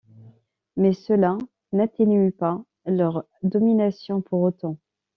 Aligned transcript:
Mais 0.77 0.93
cela 0.93 1.37
n'atténue 1.73 2.31
pas 2.31 2.63
leur 2.87 3.23
domination 3.43 4.23
pour 4.23 4.41
autant. 4.41 4.79